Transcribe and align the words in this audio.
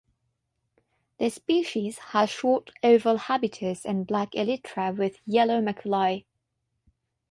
The 1.19 1.29
species 1.29 1.99
has 1.99 2.31
short 2.31 2.71
oval 2.81 3.17
habitus 3.17 3.85
and 3.85 4.07
black 4.07 4.31
elytra 4.31 4.97
with 4.97 5.17
yellow 5.27 5.61
maculae. 5.61 6.25